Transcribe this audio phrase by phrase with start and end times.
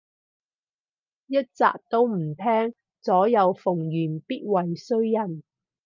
[1.27, 1.49] 一集
[1.87, 5.43] 都唔聼，左右逢源必為衰人